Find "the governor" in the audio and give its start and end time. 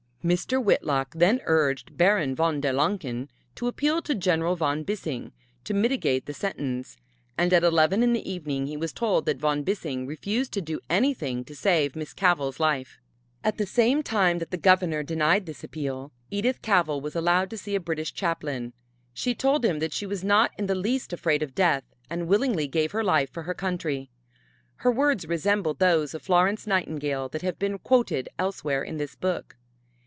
14.51-15.01